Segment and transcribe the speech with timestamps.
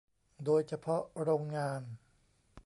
[0.45, 1.81] โดยเฉพาะโรงงาน